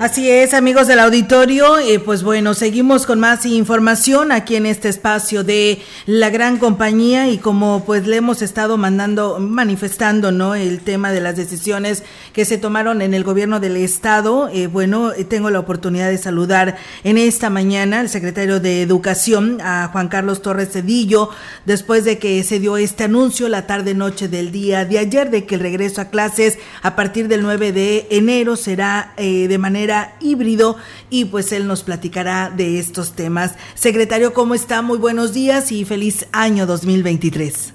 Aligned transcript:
Así 0.00 0.30
es, 0.30 0.54
amigos 0.54 0.86
del 0.86 0.98
auditorio, 0.98 1.76
eh, 1.78 1.98
pues 1.98 2.22
bueno, 2.22 2.54
seguimos 2.54 3.04
con 3.04 3.20
más 3.20 3.44
información 3.44 4.32
aquí 4.32 4.56
en 4.56 4.64
este 4.64 4.88
espacio 4.88 5.44
de 5.44 5.82
la 6.06 6.30
gran 6.30 6.56
compañía 6.56 7.28
y 7.28 7.36
como 7.36 7.84
pues 7.84 8.06
le 8.06 8.16
hemos 8.16 8.40
estado 8.40 8.78
mandando, 8.78 9.38
manifestando, 9.38 10.32
¿no? 10.32 10.54
El 10.54 10.80
tema 10.80 11.12
de 11.12 11.20
las 11.20 11.36
decisiones 11.36 12.02
que 12.32 12.46
se 12.46 12.56
tomaron 12.56 13.02
en 13.02 13.12
el 13.12 13.24
gobierno 13.24 13.60
del 13.60 13.76
estado. 13.76 14.48
Eh, 14.54 14.68
bueno, 14.68 15.12
eh, 15.12 15.24
tengo 15.24 15.50
la 15.50 15.58
oportunidad 15.58 16.08
de 16.08 16.16
saludar 16.16 16.78
en 17.04 17.18
esta 17.18 17.50
mañana 17.50 18.00
al 18.00 18.08
secretario 18.08 18.58
de 18.58 18.80
Educación, 18.80 19.58
a 19.60 19.90
Juan 19.92 20.08
Carlos 20.08 20.40
Torres 20.40 20.72
Cedillo, 20.72 21.28
después 21.66 22.06
de 22.06 22.18
que 22.18 22.42
se 22.42 22.58
dio 22.58 22.78
este 22.78 23.04
anuncio 23.04 23.50
la 23.50 23.66
tarde 23.66 23.92
noche 23.92 24.28
del 24.28 24.50
día 24.50 24.86
de 24.86 24.98
ayer 24.98 25.30
de 25.30 25.44
que 25.44 25.56
el 25.56 25.60
regreso 25.60 26.00
a 26.00 26.06
clases 26.06 26.58
a 26.80 26.96
partir 26.96 27.28
del 27.28 27.42
9 27.42 27.72
de 27.72 28.06
enero 28.10 28.56
será 28.56 29.12
de 29.18 29.58
manera 29.58 29.89
híbrido 30.20 30.76
y 31.10 31.26
pues 31.26 31.52
él 31.52 31.66
nos 31.66 31.82
platicará 31.82 32.50
de 32.50 32.78
estos 32.78 33.14
temas. 33.14 33.58
Secretario, 33.74 34.32
¿cómo 34.32 34.54
está? 34.54 34.82
Muy 34.82 34.98
buenos 34.98 35.34
días 35.34 35.72
y 35.72 35.84
feliz 35.84 36.28
año 36.32 36.66
2023. 36.66 37.74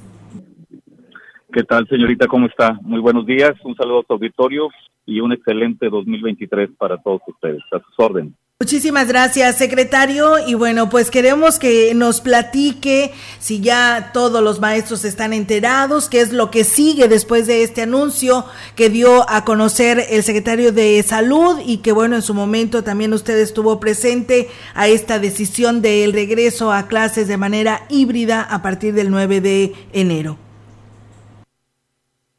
¿Qué 1.53 1.63
tal, 1.63 1.87
señorita? 1.87 2.27
¿Cómo 2.27 2.47
está? 2.47 2.79
Muy 2.81 2.99
buenos 2.99 3.25
días, 3.25 3.53
un 3.63 3.75
saludo 3.75 4.01
a 4.01 4.03
su 4.07 4.13
auditorio 4.13 4.69
y 5.05 5.19
un 5.21 5.31
excelente 5.31 5.89
2023 5.89 6.71
para 6.77 6.97
todos 6.97 7.21
ustedes. 7.27 7.61
A 7.71 7.79
sus 7.79 7.93
órdenes. 7.97 8.33
Muchísimas 8.61 9.09
gracias, 9.09 9.57
secretario. 9.57 10.35
Y 10.47 10.53
bueno, 10.53 10.89
pues 10.89 11.11
queremos 11.11 11.59
que 11.59 11.93
nos 11.93 12.21
platique 12.21 13.11
si 13.37 13.59
ya 13.59 14.11
todos 14.13 14.41
los 14.41 14.61
maestros 14.61 15.03
están 15.03 15.33
enterados, 15.33 16.07
qué 16.07 16.21
es 16.21 16.31
lo 16.31 16.51
que 16.51 16.63
sigue 16.63 17.09
después 17.09 17.47
de 17.47 17.63
este 17.63 17.81
anuncio 17.81 18.45
que 18.77 18.89
dio 18.89 19.29
a 19.29 19.43
conocer 19.43 19.97
el 20.09 20.23
secretario 20.23 20.71
de 20.71 21.03
Salud 21.03 21.59
y 21.65 21.79
que 21.79 21.91
bueno, 21.91 22.15
en 22.15 22.21
su 22.21 22.33
momento 22.33 22.81
también 22.81 23.11
usted 23.11 23.37
estuvo 23.39 23.77
presente 23.81 24.47
a 24.73 24.87
esta 24.87 25.19
decisión 25.19 25.81
del 25.81 26.13
regreso 26.13 26.71
a 26.71 26.87
clases 26.87 27.27
de 27.27 27.35
manera 27.35 27.81
híbrida 27.89 28.41
a 28.41 28.61
partir 28.61 28.93
del 28.93 29.11
9 29.11 29.41
de 29.41 29.73
enero. 29.91 30.37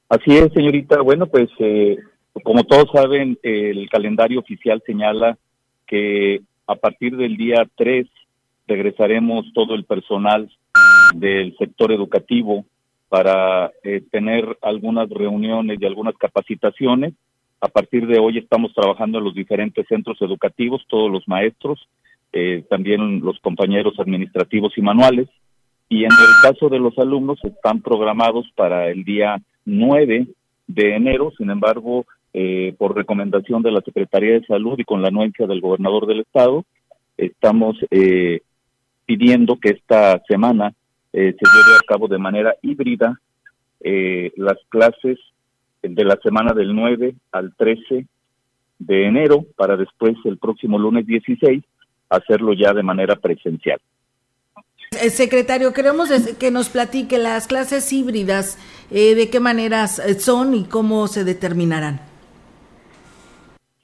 Así 0.09 0.35
es, 0.35 0.51
señorita. 0.55 1.03
Bueno, 1.03 1.27
pues 1.27 1.51
eh, 1.59 1.99
como 2.43 2.65
todos 2.65 2.87
saben, 2.91 3.39
el 3.43 3.87
calendario 3.91 4.41
oficial 4.41 4.83
señala 4.87 5.37
que 5.87 6.41
a 6.67 6.75
partir 6.75 7.17
del 7.17 7.37
día 7.37 7.67
3 7.77 8.07
regresaremos 8.67 9.47
todo 9.55 9.75
el 9.75 9.85
personal 9.85 10.51
del 11.15 11.57
sector 11.57 11.93
educativo 11.93 12.65
para 13.09 13.71
eh, 13.85 14.03
tener 14.11 14.59
algunas 14.63 15.09
reuniones 15.09 15.79
y 15.81 15.87
algunas 15.87 16.17
capacitaciones. 16.17 17.15
A 17.61 17.69
partir 17.69 18.07
de 18.07 18.19
hoy 18.19 18.39
estamos 18.39 18.75
trabajando 18.75 19.19
en 19.19 19.25
los 19.25 19.35
diferentes 19.35 19.87
centros 19.89 20.21
educativos, 20.21 20.85
todos 20.89 21.11
los 21.11 21.27
maestros, 21.29 21.89
eh, 22.33 22.65
también 22.69 23.21
los 23.21 23.39
compañeros 23.41 23.95
administrativos 23.99 24.77
y 24.77 24.83
manuales. 24.83 25.29
Y 25.89 26.05
en 26.05 26.11
el 26.11 26.43
caso 26.43 26.69
de 26.69 26.81
los 26.81 26.99
alumnos 26.99 27.39
están 27.45 27.81
programados 27.81 28.47
para 28.57 28.89
el 28.89 29.05
día 29.05 29.41
9 29.65 30.27
de 30.67 30.97
enero, 30.97 31.33
sin 31.39 31.51
embargo, 31.51 32.05
eh, 32.39 32.75
por 32.77 32.95
recomendación 32.95 33.63
de 33.63 33.71
la 33.71 33.81
Secretaría 33.81 34.35
de 34.35 34.45
Salud 34.45 34.79
y 34.79 34.85
con 34.85 35.01
la 35.01 35.09
anuencia 35.09 35.47
del 35.47 35.63
gobernador 35.63 36.07
del 36.07 36.21
estado, 36.21 36.67
estamos 37.17 37.79
eh, 37.91 38.43
pidiendo 39.07 39.57
que 39.57 39.71
esta 39.71 40.23
semana 40.29 40.75
eh, 41.15 41.33
se 41.33 41.47
lleve 41.51 41.79
a 41.79 41.87
cabo 41.89 42.09
de 42.09 42.19
manera 42.19 42.55
híbrida 42.61 43.19
las 44.37 44.59
clases 44.69 45.19
de 45.81 46.05
la 46.05 46.19
semana 46.23 46.53
del 46.53 46.75
9 46.75 47.15
al 47.33 47.55
13 47.57 48.07
de 48.81 49.07
enero 49.07 49.47
para 49.57 49.79
después 49.79 50.15
el 50.25 50.37
próximo 50.37 50.79
lunes 50.79 51.07
16 51.07 51.65
hacerlo 52.11 52.53
ya 52.53 52.75
de 52.75 52.83
manera 52.83 53.17
presencial. 53.17 53.81
Secretario, 54.91 55.73
queremos 55.73 56.11
que 56.39 56.51
nos 56.51 56.69
platique 56.69 57.17
las 57.17 57.47
clases 57.47 57.91
híbridas, 57.93 58.59
de 58.91 59.31
qué 59.31 59.41
maneras 59.41 60.03
son 60.19 60.53
y 60.55 60.65
cómo 60.65 61.07
se 61.07 61.25
determinarán. 61.25 62.06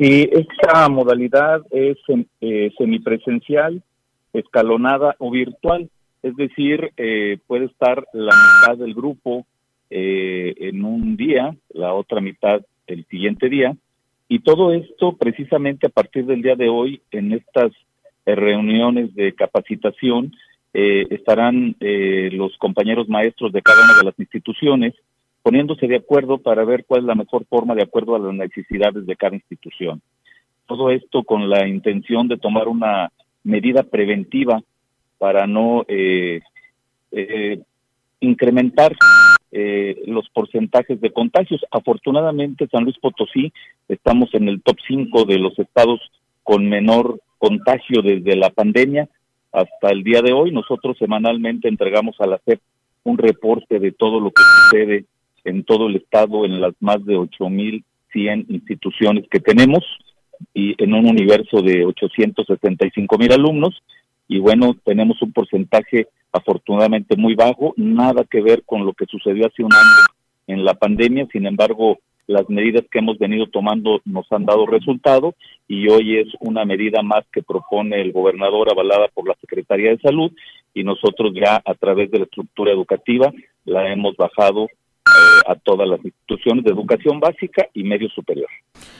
Sí, 0.02 0.28
esta 0.32 0.88
modalidad 0.88 1.62
es 1.70 1.96
eh, 2.40 2.72
semipresencial, 2.76 3.84
escalonada 4.32 5.14
o 5.20 5.30
virtual, 5.30 5.88
es 6.24 6.34
decir, 6.34 6.90
eh, 6.96 7.38
puede 7.46 7.66
estar 7.66 8.04
la 8.12 8.34
mitad 8.34 8.78
del 8.78 8.94
grupo 8.94 9.46
eh, 9.91 10.54
en 10.58 10.84
un 10.84 11.16
día, 11.16 11.54
la 11.72 11.94
otra 11.94 12.20
mitad 12.20 12.62
el 12.88 13.06
siguiente 13.06 13.48
día, 13.48 13.76
y 14.26 14.41
todo 14.41 14.72
esto 14.72 15.16
precisamente 15.16 15.86
a 15.86 15.91
partir 15.91 16.26
del 16.26 16.42
día 16.42 16.56
de 16.56 16.68
hoy 16.68 17.00
en 17.12 17.34
estas 17.34 17.70
reuniones 18.26 19.14
de 19.14 19.32
capacitación 19.34 20.32
estarán 20.72 21.76
los 21.80 22.56
compañeros 22.56 23.08
maestros 23.08 23.52
de 23.52 23.62
cada 23.62 23.84
una 23.84 23.98
de 23.98 24.04
las 24.04 24.18
instituciones 24.18 24.94
poniéndose 25.42 25.86
de 25.86 25.97
acuerdo 25.97 26.38
para 26.38 26.64
ver 26.64 26.84
cuál 26.86 27.00
es 27.00 27.06
la 27.06 27.14
mejor 27.14 27.44
forma 27.47 27.75
de 27.75 27.82
acuerdo 27.82 28.14
a 28.14 28.19
las 28.19 28.34
necesidades 28.34 29.04
de 29.06 29.16
cada 29.16 29.36
institución. 29.36 30.00
Todo 30.66 30.91
esto 30.91 31.25
con 31.25 31.50
la 31.50 31.66
intención 31.66 32.28
de 32.28 32.38
tomar 32.38 32.69
una 32.69 33.10
medida 33.42 33.82
preventiva 33.82 34.62
para 35.19 35.47
no 35.47 35.84
eh, 35.88 36.41
eh, 37.10 37.60
incrementar 38.20 38.97
eh, 39.50 40.03
los 40.06 40.28
porcentajes 40.30 41.00
de 41.00 41.12
contagios. 41.12 41.60
Afortunadamente, 41.70 42.69
San 42.70 42.84
Luis 42.84 42.98
Potosí 42.98 43.53
estamos 43.88 44.32
en 44.34 44.48
el 44.48 44.62
top 44.62 44.76
5 44.86 45.24
de 45.24 45.38
los 45.38 45.59
estados 45.59 46.00
con 46.42 46.69
menor 46.69 47.20
contagio 47.38 48.00
desde 48.03 48.36
la 48.36 48.50
pandemia 48.50 49.09
hasta 49.53 49.91
el 49.91 50.04
día 50.04 50.22
de 50.22 50.32
hoy. 50.32 50.53
Nosotros 50.53 50.97
semanalmente 50.98 51.69
entregamos 51.69 52.16
a 52.20 52.26
la 52.26 52.41
CEP 52.44 52.60
un 53.04 53.19
reporte 53.19 53.78
de 53.78 53.92
todo 53.92 54.20
lo 54.20 54.30
que 54.30 54.42
sucede 54.42 55.04
en 55.44 55.64
todo 55.64 55.88
el 55.88 55.97
estado, 55.97 56.44
en 56.44 56.60
las 56.60 56.75
más 56.80 57.04
de 57.04 57.16
8.100 57.16 58.47
instituciones 58.48 59.26
que 59.30 59.41
tenemos 59.41 59.84
y 60.54 60.75
en 60.82 60.94
un 60.94 61.06
universo 61.06 61.62
de 61.62 61.84
875 61.84 63.19
mil 63.19 63.32
alumnos. 63.32 63.82
Y 64.28 64.38
bueno, 64.38 64.76
tenemos 64.84 65.20
un 65.22 65.32
porcentaje 65.32 66.08
afortunadamente 66.32 67.16
muy 67.16 67.34
bajo, 67.34 67.75
nada 67.76 68.25
que 68.25 68.41
ver 68.41 68.62
con 68.64 68.86
lo 68.86 68.94
que 68.94 69.06
sucedió 69.06 69.47
hace 69.47 69.62
un 69.62 69.72
año 69.72 70.06
en 70.47 70.64
la 70.64 70.75
pandemia, 70.75 71.26
sin 71.30 71.47
embargo, 71.47 71.98
las 72.26 72.48
medidas 72.48 72.84
que 72.91 73.00
hemos 73.00 73.19
venido 73.19 73.47
tomando 73.47 74.00
nos 74.04 74.30
han 74.30 74.47
dado 74.47 74.66
resultado 74.66 75.34
y 75.69 75.88
hoy 75.88 76.19
es 76.19 76.28
una 76.41 76.64
medida 76.64 77.03
más 77.03 77.24
que 77.32 77.42
propone 77.42 78.00
el 78.00 78.12
gobernador 78.12 78.70
avalada 78.70 79.09
por 79.09 79.26
la 79.26 79.34
Secretaría 79.41 79.91
de 79.91 79.98
Salud 79.98 80.30
y 80.72 80.84
nosotros 80.84 81.32
ya 81.34 81.60
a 81.64 81.74
través 81.74 82.10
de 82.10 82.19
la 82.19 82.24
estructura 82.24 82.72
educativa 82.72 83.32
la 83.64 83.92
hemos 83.92 84.16
bajado 84.16 84.69
a 85.46 85.54
todas 85.56 85.88
las 85.88 86.04
instituciones 86.04 86.64
de 86.64 86.70
educación 86.70 87.20
básica 87.20 87.66
y 87.74 87.84
medio 87.84 88.08
superior. 88.10 88.48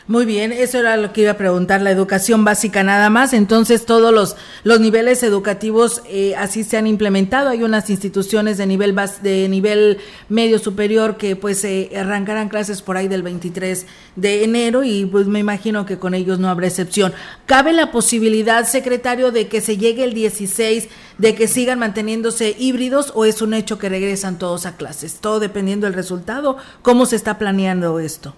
Muy 0.09 0.27
bien, 0.27 0.53
eso 0.53 0.81
era 0.81 0.97
lo 0.97 1.13
que 1.13 1.23
iba 1.23 1.31
a 1.31 1.37
preguntar, 1.37 1.81
la 1.81 1.91
educación 1.91 2.45
básica 2.45 2.83
nada 2.83 3.09
más. 3.09 3.33
Entonces, 3.33 3.87
todos 3.87 4.13
los, 4.13 4.37
los 4.65 4.81
niveles 4.81 5.23
educativos 5.23 6.03
eh, 6.09 6.35
así 6.37 6.65
se 6.65 6.77
han 6.77 6.89
implementado. 6.89 7.51
Hay 7.51 7.63
unas 7.63 7.89
instituciones 7.89 8.59
de 8.59 8.67
nivel 8.67 8.97
de 9.23 9.49
nivel 9.49 9.99
medio 10.29 10.59
superior 10.59 11.17
que 11.17 11.37
pues 11.37 11.65
eh, 11.65 11.91
arrancarán 11.97 12.49
clases 12.49 12.83
por 12.83 12.97
ahí 12.97 13.07
del 13.07 13.23
23 13.23 13.87
de 14.17 14.45
enero 14.45 14.83
y 14.83 15.07
pues 15.07 15.27
me 15.27 15.39
imagino 15.39 15.87
que 15.87 15.99
con 15.99 16.15
ellos 16.15 16.41
no 16.41 16.49
habrá 16.49 16.67
excepción. 16.67 17.13
¿Cabe 17.47 17.73
la 17.73 17.93
posibilidad, 17.93 18.65
secretario, 18.65 19.31
de 19.31 19.47
que 19.47 19.61
se 19.61 19.77
llegue 19.77 20.05
el 20.05 20.15
16, 20.15 20.89
de 21.23 21.37
que 21.37 21.47
sigan 21.47 21.79
manteniéndose 21.79 22.57
híbridos 22.59 23.13
o 23.15 23.25
es 23.25 23.43
un 23.43 23.55
hecho 23.55 23.79
que 23.79 23.89
regresan 23.89 24.41
todos 24.41 24.67
a 24.67 24.77
clases? 24.77 25.21
Todo 25.21 25.39
dependiendo 25.39 25.87
del 25.87 25.95
resultado. 25.95 26.57
¿Cómo 26.83 27.07
se 27.07 27.15
está 27.15 27.39
planeando 27.39 28.01
esto? 28.01 28.35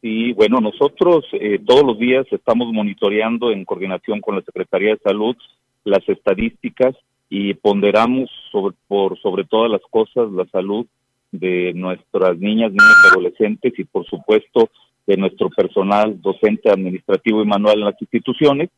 Y 0.00 0.32
bueno, 0.34 0.60
nosotros 0.60 1.24
eh, 1.32 1.58
todos 1.66 1.84
los 1.84 1.98
días 1.98 2.24
estamos 2.30 2.72
monitoreando 2.72 3.50
en 3.50 3.64
coordinación 3.64 4.20
con 4.20 4.36
la 4.36 4.42
Secretaría 4.42 4.90
de 4.90 5.00
Salud 5.02 5.36
las 5.82 6.08
estadísticas 6.08 6.94
y 7.28 7.54
ponderamos 7.54 8.30
sobre, 8.52 8.76
por 8.86 9.18
sobre 9.18 9.42
todas 9.42 9.68
las 9.68 9.82
cosas 9.90 10.30
la 10.30 10.46
salud 10.46 10.86
de 11.32 11.72
nuestras 11.74 12.38
niñas, 12.38 12.70
niños 12.70 12.96
y 13.04 13.08
adolescentes 13.08 13.72
y 13.76 13.82
por 13.82 14.06
supuesto 14.06 14.70
de 15.08 15.16
nuestro 15.16 15.50
personal 15.50 16.20
docente, 16.22 16.70
administrativo 16.70 17.42
y 17.42 17.46
manual 17.46 17.80
en 17.80 17.86
las 17.86 18.00
instituciones. 18.00 18.70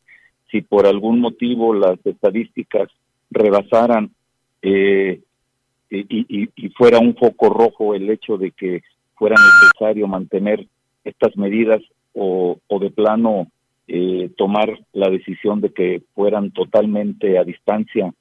Si 0.50 0.62
por 0.62 0.86
algún 0.86 1.20
motivo 1.20 1.74
las 1.74 1.98
estadísticas 2.06 2.88
rebasaran 3.32 4.10
eh, 4.62 5.20
y, 5.90 6.68
fuera 6.76 6.98
un 6.98 7.14
foco 7.14 7.50
rojo 7.50 7.94
el 7.94 8.08
hecho 8.08 8.38
de 8.38 8.50
que 8.52 8.82
fuera 9.14 9.36
necesario 9.36 10.06
mantener 10.06 10.66
estas 11.04 11.36
medidas 11.36 11.82
o, 12.14 12.58
o 12.66 12.78
de 12.78 12.90
plano 12.90 13.48
eh, 13.88 14.30
tomar 14.36 14.78
la 14.92 15.10
decisión 15.10 15.60
de 15.60 15.70
que 15.72 16.02
fueran 16.14 16.50
totalmente 16.52 17.38
a 17.38 17.44
distancia 17.44 18.14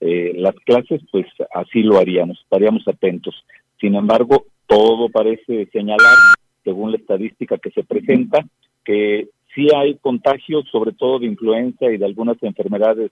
eh, 0.00 0.32
las 0.34 0.54
clases, 0.64 1.02
pues 1.12 1.26
así 1.54 1.82
lo 1.82 1.98
haríamos, 1.98 2.40
estaríamos 2.40 2.88
atentos. 2.88 3.34
Sin 3.78 3.94
embargo, 3.94 4.46
todo 4.66 5.10
parece 5.10 5.66
señalar, 5.72 6.16
según 6.64 6.92
la 6.92 6.96
estadística 6.96 7.58
que 7.58 7.70
se 7.70 7.84
presenta, 7.84 8.46
que 8.84 9.28
sí 9.54 9.66
hay 9.76 9.96
contagios, 9.96 10.64
sobre 10.70 10.92
todo 10.92 11.18
de 11.18 11.26
influenza 11.26 11.90
y 11.90 11.98
de 11.98 12.06
algunas 12.06 12.42
enfermedades 12.42 13.10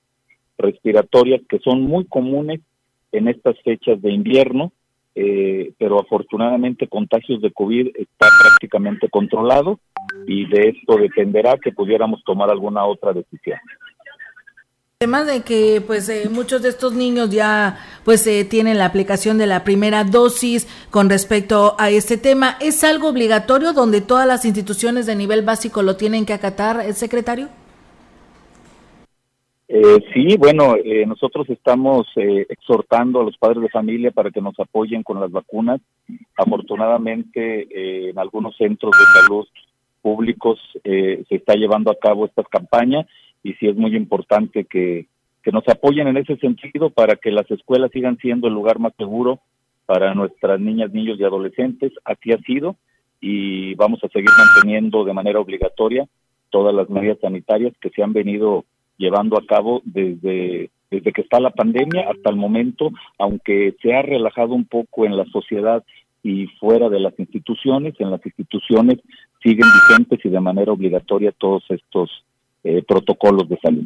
respiratorias 0.59 1.41
que 1.49 1.59
son 1.61 1.83
muy 1.83 2.05
comunes 2.07 2.61
en 3.13 3.29
estas 3.29 3.57
fechas 3.63 4.03
de 4.03 4.13
invierno, 4.13 4.73
eh, 5.15 5.73
pero 5.79 6.01
afortunadamente 6.01 6.89
contagios 6.89 7.41
de 7.41 7.53
COVID 7.53 7.89
está 7.97 8.29
prácticamente 8.41 9.09
controlado 9.09 9.81
y 10.27 10.47
de 10.47 10.71
esto 10.71 10.97
dependerá 10.97 11.57
que 11.57 11.73
pudiéramos 11.73 12.23
tomar 12.25 12.51
alguna 12.51 12.85
otra 12.85 13.13
decisión. 13.13 13.59
Además 15.01 15.29
de 15.29 15.43
que 15.43 15.81
pues 15.81 16.09
eh, 16.09 16.29
muchos 16.29 16.61
de 16.63 16.71
estos 16.71 16.93
niños 16.93 17.31
ya 17.31 17.79
pues 18.05 18.27
eh, 18.27 18.45
tienen 18.45 18.79
la 18.79 18.87
aplicación 18.87 19.39
de 19.39 19.47
la 19.47 19.63
primera 19.63 20.03
dosis 20.03 20.67
con 20.91 21.09
respecto 21.09 21.77
a 21.79 21.91
este 21.91 22.17
tema, 22.17 22.57
¿es 22.61 22.83
algo 22.83 23.09
obligatorio 23.09 23.73
donde 23.73 24.01
todas 24.01 24.27
las 24.27 24.45
instituciones 24.45 25.07
de 25.07 25.15
nivel 25.15 25.43
básico 25.43 25.83
lo 25.83 25.97
tienen 25.97 26.27
que 26.27 26.33
acatar, 26.33 26.81
el 26.85 26.95
secretario? 26.95 27.49
Eh, 29.71 29.99
sí, 30.15 30.37
bueno, 30.39 30.77
eh, 30.83 31.05
nosotros 31.07 31.49
estamos 31.51 32.07
exhortando 32.17 33.21
a 33.21 33.25
los 33.25 33.37
padres 33.37 33.63
de 33.63 33.69
familia 33.69 34.11
para 34.11 34.31
que 34.31 34.41
nos 34.41 34.59
apoyen 34.59 35.03
con 35.03 35.21
las 35.21 35.31
vacunas. 35.31 35.81
Afortunadamente, 36.37 38.09
en 38.09 38.19
algunos 38.19 38.57
centros 38.57 38.93
de 38.99 39.21
salud 39.21 39.47
públicos 40.01 40.59
se 40.83 41.27
está 41.29 41.55
llevando 41.55 41.91
a 41.91 41.99
cabo 41.99 42.25
estas 42.25 42.49
campañas 42.49 43.07
y 43.43 43.55
sí 43.55 43.69
es 43.69 43.77
muy 43.77 43.95
importante 43.97 44.65
que, 44.65 45.07
nos 45.51 45.67
apoyen 45.67 46.07
en 46.09 46.19
ese 46.19 46.37
sentido 46.37 46.91
para 46.91 47.17
que 47.17 47.31
las 47.31 47.51
escuelas 47.51 47.91
sigan 47.91 48.19
siendo 48.19 48.49
el 48.49 48.53
lugar 48.53 48.79
más 48.79 48.93
seguro 48.99 49.41
para 49.87 50.13
nuestras 50.15 50.61
niñas, 50.61 50.93
niños 50.93 51.19
y 51.19 51.25
adolescentes. 51.25 51.91
Así 52.05 52.33
ha 52.33 52.39
sido 52.41 52.77
y 53.19 53.75
vamos 53.77 54.05
a 54.05 54.09
seguir 54.09 54.29
manteniendo 54.37 55.07
de 55.07 55.15
manera 55.15 55.41
obligatoria 55.41 56.07
todas 56.51 56.75
las 56.75 56.91
medidas 56.91 57.17
sanitarias 57.23 57.73
que 57.81 57.89
se 57.89 58.03
han 58.03 58.13
venido 58.13 58.67
llevando 58.99 59.39
a 59.39 59.47
cabo 59.47 59.81
desde, 59.85 60.71
desde 60.91 61.13
que 61.13 61.23
está 61.23 61.41
la 61.41 61.51
pandemia 61.51 62.11
hasta 62.11 62.31
el 62.31 62.37
momento, 62.37 62.91
aunque 63.19 63.75
se 63.81 63.95
ha 63.95 64.03
relajado 64.03 64.55
un 64.55 64.67
poco 64.67 65.07
en 65.07 65.17
la 65.17 65.25
sociedad 65.27 65.83
y 66.23 66.47
fuera 66.61 66.89
de 66.89 67.01
las 67.01 67.19
instituciones, 67.19 67.95
en 67.99 68.11
las 68.11 68.25
instituciones 68.27 68.99
siguen 69.43 69.67
vigentes 69.89 70.19
y 70.25 70.29
de 70.29 70.41
manera 70.41 70.73
obligatoria 70.73 71.33
todos 71.33 71.63
estos 71.71 72.11
eh, 72.65 72.83
protocolos 72.87 73.49
de 73.49 73.57
salud. 73.63 73.85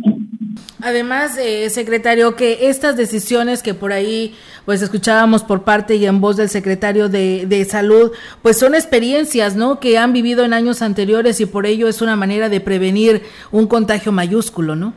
Además, 0.80 1.36
eh, 1.36 1.68
secretario, 1.68 2.34
que 2.36 2.68
estas 2.68 2.96
decisiones 2.96 3.62
que 3.62 3.74
por 3.74 3.92
ahí 3.92 4.34
pues 4.64 4.80
escuchábamos 4.80 5.44
por 5.44 5.62
parte 5.62 5.96
y 5.96 6.06
en 6.06 6.22
voz 6.22 6.38
del 6.38 6.48
secretario 6.48 7.10
de, 7.10 7.44
de, 7.46 7.64
salud, 7.66 8.12
pues 8.40 8.58
son 8.58 8.74
experiencias, 8.74 9.56
¿no? 9.56 9.78
Que 9.78 9.98
han 9.98 10.14
vivido 10.14 10.44
en 10.44 10.54
años 10.54 10.80
anteriores 10.80 11.40
y 11.40 11.46
por 11.46 11.66
ello 11.66 11.86
es 11.86 12.00
una 12.00 12.16
manera 12.16 12.48
de 12.48 12.60
prevenir 12.60 13.22
un 13.50 13.66
contagio 13.66 14.10
mayúsculo, 14.10 14.74
¿no? 14.74 14.94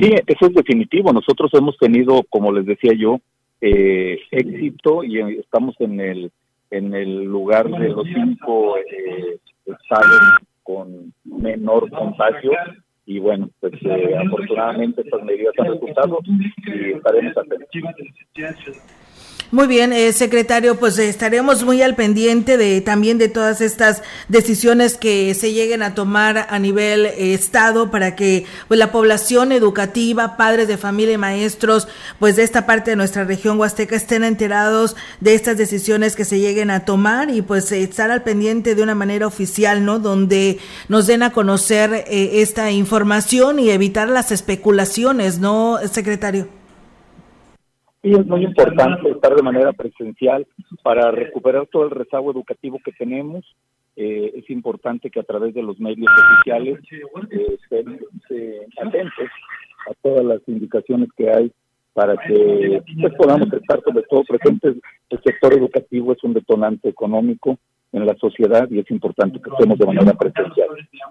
Sí, 0.00 0.14
eso 0.26 0.46
es 0.46 0.54
definitivo. 0.54 1.12
Nosotros 1.12 1.50
hemos 1.54 1.76
tenido, 1.78 2.22
como 2.28 2.52
les 2.52 2.66
decía 2.66 2.92
yo, 2.98 3.20
eh, 3.60 4.18
éxito 4.30 5.04
y 5.04 5.20
estamos 5.38 5.74
en 5.80 6.00
el 6.00 6.32
en 6.70 6.94
el 6.94 7.24
lugar 7.24 7.68
de 7.68 7.88
los 7.88 8.06
cinco 8.06 8.76
eh, 8.76 9.38
estados 9.64 10.20
con 10.62 11.12
menor 11.24 11.90
contagio 11.90 12.52
y 13.06 13.18
bueno, 13.20 13.48
pues 13.60 13.72
eh, 13.84 14.16
afortunadamente 14.18 15.00
estas 15.00 15.22
medidas 15.24 15.54
han 15.58 15.72
resultado 15.72 16.18
y 16.26 16.92
estaremos 16.92 17.38
atentos. 17.38 17.68
Muy 19.50 19.66
bien, 19.66 19.94
eh, 19.94 20.12
secretario, 20.12 20.78
pues 20.78 20.98
estaremos 20.98 21.64
muy 21.64 21.80
al 21.80 21.94
pendiente 21.94 22.58
de 22.58 22.82
también 22.82 23.16
de 23.16 23.30
todas 23.30 23.62
estas 23.62 24.02
decisiones 24.28 24.98
que 24.98 25.32
se 25.32 25.54
lleguen 25.54 25.80
a 25.80 25.94
tomar 25.94 26.46
a 26.50 26.58
nivel 26.58 27.06
eh, 27.06 27.32
estado 27.32 27.90
para 27.90 28.14
que 28.14 28.44
pues 28.68 28.76
la 28.76 28.92
población 28.92 29.50
educativa, 29.52 30.36
padres 30.36 30.68
de 30.68 30.76
familia 30.76 31.14
y 31.14 31.18
maestros, 31.18 31.88
pues 32.18 32.36
de 32.36 32.42
esta 32.42 32.66
parte 32.66 32.90
de 32.90 32.96
nuestra 32.96 33.24
región 33.24 33.58
huasteca 33.58 33.96
estén 33.96 34.22
enterados 34.22 34.96
de 35.20 35.32
estas 35.32 35.56
decisiones 35.56 36.14
que 36.14 36.26
se 36.26 36.40
lleguen 36.40 36.70
a 36.70 36.84
tomar 36.84 37.30
y 37.30 37.40
pues 37.40 37.72
estar 37.72 38.10
al 38.10 38.24
pendiente 38.24 38.74
de 38.74 38.82
una 38.82 38.94
manera 38.94 39.26
oficial, 39.26 39.82
¿no? 39.82 39.98
Donde 39.98 40.58
nos 40.88 41.06
den 41.06 41.22
a 41.22 41.32
conocer 41.32 42.04
eh, 42.06 42.42
esta 42.42 42.70
información 42.70 43.60
y 43.60 43.70
evitar 43.70 44.10
las 44.10 44.30
especulaciones, 44.30 45.38
¿no, 45.38 45.78
secretario? 45.90 46.57
Sí, 48.02 48.12
es 48.12 48.26
muy 48.26 48.44
importante 48.44 49.10
estar 49.10 49.34
de 49.34 49.42
manera 49.42 49.72
presencial 49.72 50.46
para 50.82 51.10
recuperar 51.10 51.66
todo 51.66 51.84
el 51.84 51.90
rezago 51.90 52.30
educativo 52.30 52.78
que 52.84 52.92
tenemos. 52.92 53.44
Eh, 53.96 54.32
es 54.36 54.48
importante 54.50 55.10
que 55.10 55.18
a 55.18 55.24
través 55.24 55.54
de 55.54 55.62
los 55.62 55.80
medios 55.80 56.08
oficiales 56.08 56.78
eh, 56.92 57.58
estén 57.60 58.00
atentos 58.80 59.28
a 59.90 59.94
todas 60.02 60.24
las 60.24 60.40
indicaciones 60.46 61.08
que 61.16 61.28
hay 61.28 61.52
para 61.94 62.16
que 62.16 62.80
pues, 63.00 63.14
podamos 63.14 63.52
estar 63.52 63.82
sobre 63.82 64.04
todo 64.04 64.22
presentes. 64.22 64.76
El 65.10 65.22
sector 65.24 65.52
educativo 65.52 66.12
es 66.12 66.22
un 66.22 66.34
detonante 66.34 66.88
económico 66.88 67.58
en 67.90 68.06
la 68.06 68.14
sociedad 68.18 68.68
y 68.70 68.78
es 68.78 68.88
importante 68.92 69.40
que 69.42 69.50
estemos 69.50 69.76
de 69.76 69.86
manera 69.86 70.12
presencial. 70.12 70.67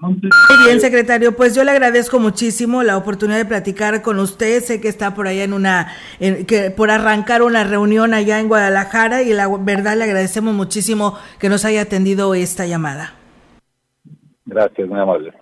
Muy 0.09 0.65
bien, 0.65 0.81
secretario, 0.81 1.35
pues 1.35 1.55
yo 1.55 1.63
le 1.63 1.71
agradezco 1.71 2.19
muchísimo 2.19 2.83
la 2.83 2.97
oportunidad 2.97 3.37
de 3.37 3.45
platicar 3.45 4.01
con 4.01 4.19
usted. 4.19 4.63
Sé 4.63 4.81
que 4.81 4.87
está 4.87 5.13
por 5.13 5.27
allá 5.27 5.43
en 5.43 5.53
una, 5.53 5.93
que 6.19 6.71
por 6.75 6.91
arrancar 6.91 7.41
una 7.41 7.63
reunión 7.63 8.13
allá 8.13 8.39
en 8.39 8.47
Guadalajara 8.47 9.21
y 9.21 9.33
la 9.33 9.47
verdad 9.47 9.97
le 9.97 10.05
agradecemos 10.05 10.53
muchísimo 10.53 11.17
que 11.39 11.49
nos 11.49 11.65
haya 11.65 11.81
atendido 11.81 12.33
esta 12.33 12.65
llamada. 12.65 13.13
Gracias, 14.45 14.87
muy 14.87 14.99
amable. 14.99 15.33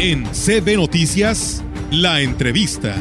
En 0.00 0.24
CB 0.24 0.76
Noticias, 0.76 1.64
la 1.90 2.20
entrevista. 2.20 2.94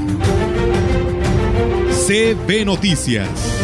CB 2.08 2.66
Noticias. 2.66 3.63